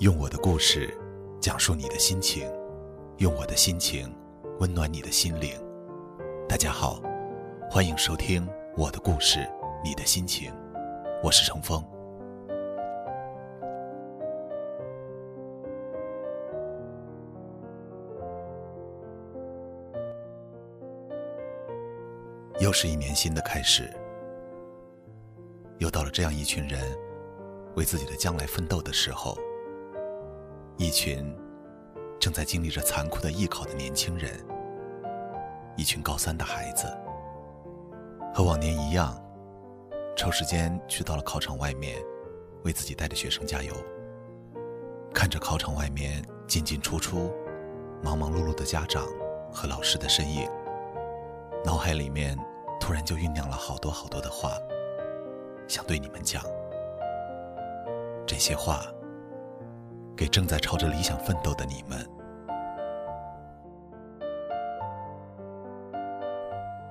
[0.00, 0.88] 用我的故事
[1.42, 2.50] 讲述你的心情，
[3.18, 4.10] 用我的心情
[4.58, 5.52] 温暖你的心灵。
[6.48, 7.02] 大家好，
[7.70, 9.46] 欢迎收听我的故事，
[9.84, 10.50] 你的心情，
[11.22, 11.84] 我是程峰。
[22.58, 23.92] 又是一年新的开始，
[25.76, 26.80] 又到了这样一群人
[27.76, 29.36] 为自己的将来奋斗的时候。
[30.80, 31.36] 一群
[32.18, 34.42] 正在经历着残酷的艺考的年轻人，
[35.76, 36.86] 一群高三的孩子，
[38.32, 39.22] 和往年一样，
[40.16, 42.02] 抽时间去到了考场外面，
[42.64, 43.74] 为自己带的学生加油。
[45.12, 47.30] 看着考场外面进进出出、
[48.02, 49.06] 忙忙碌碌的家长
[49.52, 50.48] 和老师的身影，
[51.62, 52.38] 脑海里面
[52.80, 54.52] 突然就酝酿了好多好多的话，
[55.68, 56.42] 想对你们讲。
[58.26, 58.90] 这些话。
[60.20, 61.98] 给正在朝着理想奋斗的你们，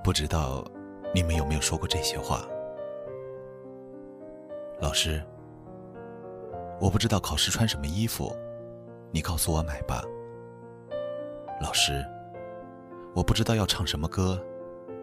[0.02, 0.64] 不知道
[1.14, 2.44] 你们有没有说过这些话？
[4.80, 5.22] 老师，
[6.80, 8.34] 我不知道考试穿什么衣服，
[9.12, 10.02] 你告诉我买吧。
[11.60, 12.04] 老师，
[13.14, 14.44] 我不知道要唱什么歌，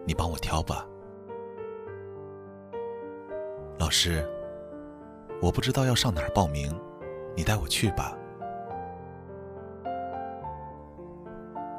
[0.05, 0.85] 你帮我挑吧。
[3.79, 4.29] 老师，
[5.41, 6.77] 我不知道要上哪儿报名。
[7.37, 8.16] 你带我去吧，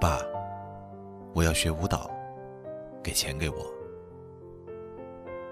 [0.00, 0.20] 爸，
[1.34, 2.08] 我要学舞蹈，
[3.02, 3.56] 给钱给我。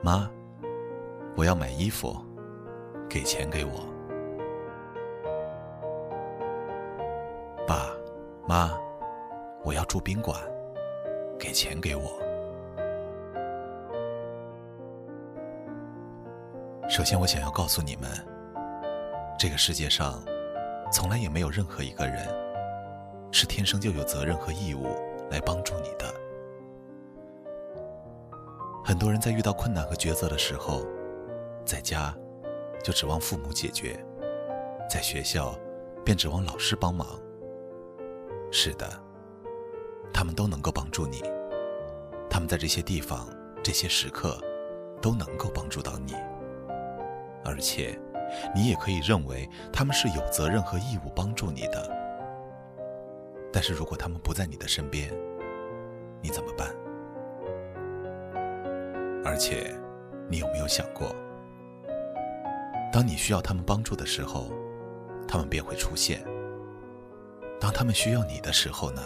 [0.01, 0.31] 妈，
[1.37, 2.17] 我要买衣服，
[3.09, 3.85] 给钱给我。
[7.67, 7.91] 爸，
[8.47, 8.71] 妈，
[9.65, 10.41] 我要住宾馆，
[11.37, 12.17] 给钱给我。
[16.89, 18.09] 首先，我想要告诉你们。
[19.37, 20.23] 这个世界上，
[20.93, 22.29] 从来也没有任何一个人
[23.31, 24.97] 是天生就有责任和义务
[25.31, 26.15] 来帮助你的。
[28.85, 30.87] 很多人在遇到困难和抉择的时候，
[31.65, 32.15] 在家
[32.83, 33.99] 就指望父母解决，
[34.89, 35.59] 在学校
[36.05, 37.21] 便指望老师帮忙。
[38.51, 38.89] 是的，
[40.13, 41.23] 他们都能够帮助你，
[42.31, 43.29] 他们在这些地方、
[43.63, 44.41] 这些时刻
[45.03, 46.15] 都能够帮助到你，
[47.45, 47.99] 而且。
[48.57, 51.96] 你也可以认为他们是有责任和义务帮助你的，
[53.57, 55.11] 但是如果他们不在你的身边，
[56.21, 56.69] 你怎么办？
[59.25, 59.75] 而且，
[60.29, 61.17] 你有没有想过，
[62.93, 64.53] 当你需要他们帮助的时候，
[65.27, 66.19] 他们便会出现；
[67.59, 69.01] 当他们需要你的时候呢？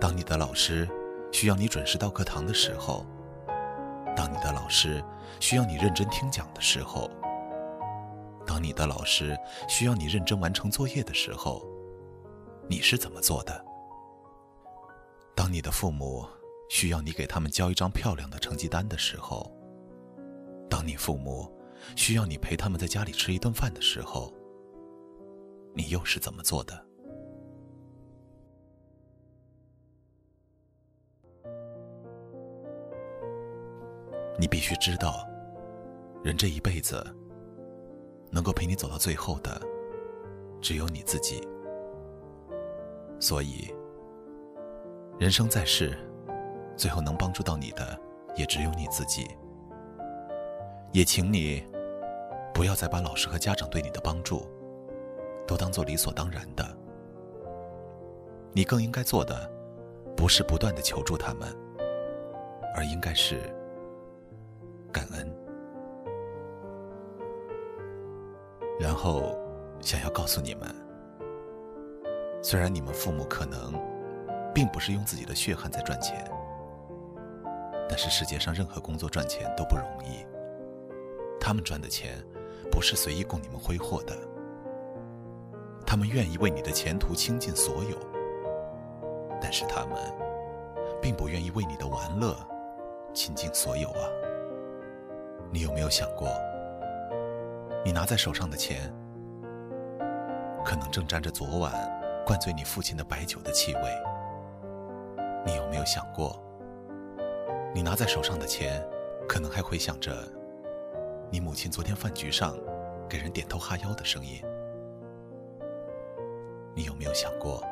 [0.00, 0.88] 当你的老师
[1.30, 3.04] 需要你准时到课堂的时候，
[4.16, 5.04] 当你的老师
[5.38, 7.10] 需要你认真听讲的时候。
[8.46, 9.36] 当你的老师
[9.68, 11.62] 需要你认真完成作业的时候，
[12.68, 13.64] 你是怎么做的？
[15.34, 16.26] 当你的父母
[16.68, 19.50] 需要你给他们交一张漂亮的成绩单的时候，
[20.68, 21.48] 当你父母
[21.94, 24.34] 需要你陪他们在家里吃一顿饭的时候，
[25.74, 26.84] 你又是怎么做的？
[34.38, 35.26] 你必须知道，
[36.24, 37.04] 人这一辈子。
[38.32, 39.58] 能够陪你走到最后的，
[40.60, 41.40] 只有你自己。
[43.18, 43.72] 所以，
[45.18, 45.96] 人生在世，
[46.76, 47.98] 最后能帮助到你的，
[48.34, 49.26] 也只有你自己。
[50.92, 51.66] 也请你，
[52.54, 54.46] 不要再把老师和家长对你的帮助，
[55.46, 56.64] 都当做理所当然的。
[58.52, 59.50] 你更应该做的，
[60.16, 61.48] 不是不断的求助他们，
[62.74, 63.40] 而应该是
[64.92, 65.30] 感恩。
[68.78, 69.36] 然后，
[69.80, 70.74] 想要告诉你们，
[72.42, 73.72] 虽然你们父母可能
[74.54, 76.24] 并不是用自己的血汗在赚钱，
[77.88, 80.24] 但是世界上任何工作赚钱都不容易。
[81.40, 82.22] 他们赚的钱
[82.70, 84.16] 不是随意供你们挥霍的，
[85.86, 87.96] 他们愿意为你的前途倾尽所有，
[89.40, 89.96] 但是他们
[91.00, 92.36] 并不愿意为你的玩乐
[93.12, 94.08] 倾尽所有啊！
[95.52, 96.28] 你有没有想过？
[97.84, 98.92] 你拿在手上的钱，
[100.64, 101.72] 可能正沾着昨晚
[102.26, 103.82] 灌醉你父亲的白酒的气味。
[105.46, 106.36] 你有没有想过，
[107.72, 108.84] 你拿在手上的钱，
[109.28, 110.12] 可能还回想着
[111.30, 112.58] 你母亲昨天饭局上
[113.08, 114.42] 给人点头哈腰的声音？
[116.74, 117.62] 你有没有想过，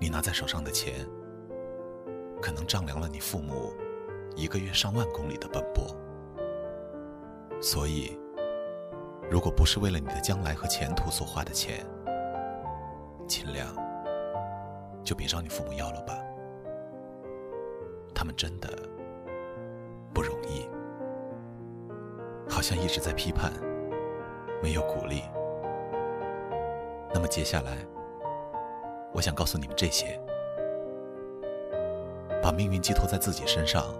[0.00, 1.06] 你拿在手上的钱，
[2.42, 3.72] 可能丈量了你父母
[4.34, 5.86] 一个月上万公里的奔波？
[7.62, 8.18] 所以。
[9.30, 11.86] 如果不是为了你的将来和前途所花的钱，
[13.30, 13.68] 尽量
[15.04, 16.18] 就别找你父母要了吧。
[18.12, 18.68] 他们真的
[20.12, 20.68] 不容易，
[22.48, 23.52] 好像一直在批判，
[24.60, 25.22] 没有鼓励。
[27.14, 27.78] 那么接下来，
[29.14, 30.20] 我想告诉你们这些：
[32.42, 33.94] 把命运寄托在自己身上，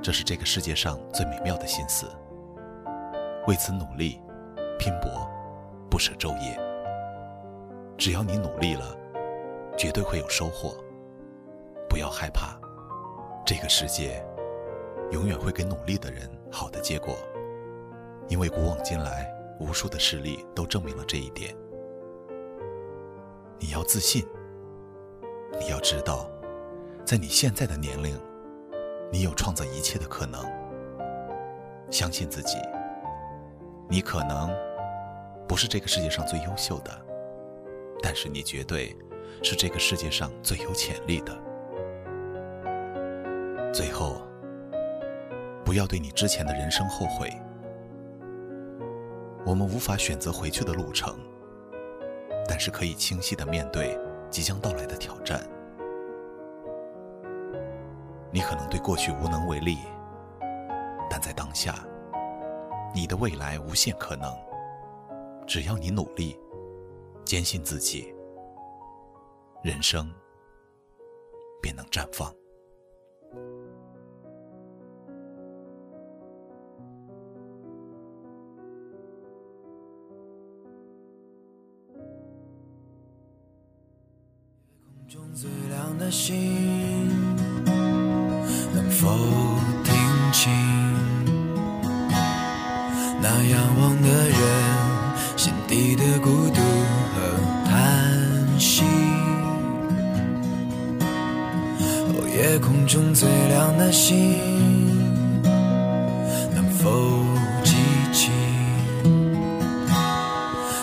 [0.00, 2.06] 这是这个世界上最美妙的心思。
[3.46, 4.18] 为此努力、
[4.78, 5.30] 拼搏、
[5.90, 6.67] 不舍昼夜。
[7.98, 8.96] 只要你努力了，
[9.76, 10.72] 绝对会有收获。
[11.88, 12.56] 不要害怕，
[13.44, 14.24] 这个世界
[15.10, 17.16] 永远会给努力的人好的结果，
[18.28, 19.28] 因为古往今来，
[19.58, 21.52] 无数的事例都证明了这一点。
[23.58, 24.24] 你要自信，
[25.58, 26.30] 你要知道，
[27.04, 28.16] 在你现在的年龄，
[29.10, 30.40] 你有创造一切的可能。
[31.90, 32.58] 相信自己。
[33.88, 34.54] 你可能
[35.48, 36.92] 不是这个世界上最优秀的，
[38.08, 38.96] 但是你绝对
[39.42, 41.38] 是这个世界上最有潜力的。
[43.70, 44.22] 最后，
[45.62, 47.30] 不要对你之前的人生后悔。
[49.44, 51.18] 我们无法选择回去的路程，
[52.48, 53.94] 但是可以清晰的面对
[54.30, 55.46] 即将到来的挑战。
[58.30, 59.76] 你可能对过去无能为力，
[61.10, 61.74] 但在当下。
[62.94, 64.32] 你的未来无限可能，
[65.46, 66.38] 只要你努力，
[67.28, 68.10] 坚信自己，
[69.62, 70.10] 人生
[71.60, 72.34] 便能绽放。
[84.70, 86.34] 夜空中最亮的星，
[88.72, 89.06] 能否
[89.84, 89.92] 听
[90.32, 90.50] 清？
[93.20, 94.38] 那仰望的人
[95.36, 96.67] 心底的孤独
[102.58, 104.34] 夜空中最亮的星，
[106.52, 107.24] 能否
[107.62, 107.76] 记
[108.12, 108.32] 起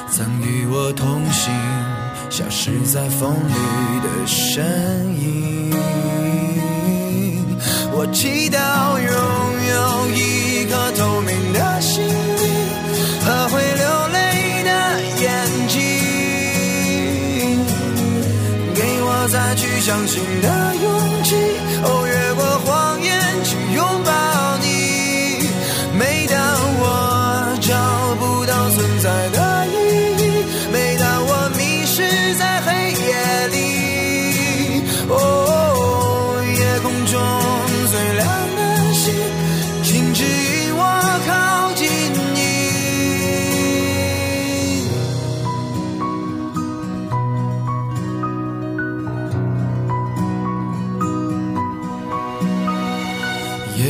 [0.10, 1.54] 曾与我同行、
[2.30, 3.54] 消失在风里
[4.02, 4.64] 的身
[5.20, 5.76] 影？
[7.92, 9.12] 我祈祷拥
[9.68, 12.16] 有一颗透明的心灵。
[13.20, 14.70] 和会流泪的
[15.20, 15.28] 眼
[15.68, 15.76] 睛，
[18.74, 20.75] 给我再去相信的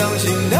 [0.00, 0.59] 相信他。